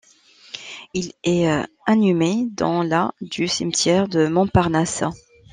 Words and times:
Il 0.95 1.11
est 1.23 1.67
inhumé 1.87 2.47
dans 2.53 2.81
la 2.81 3.13
du 3.21 3.47
cimetière 3.47 4.07
du 4.07 4.29
Montparnasse. 4.29 5.03